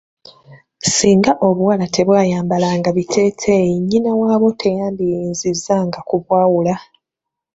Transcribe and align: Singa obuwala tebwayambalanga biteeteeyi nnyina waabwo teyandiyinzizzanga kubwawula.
Singa 0.93 1.31
obuwala 1.47 1.85
tebwayambalanga 1.95 2.89
biteeteeyi 2.97 3.75
nnyina 3.79 4.11
waabwo 4.19 4.49
teyandiyinzizzanga 4.61 5.99
kubwawula. 6.07 6.75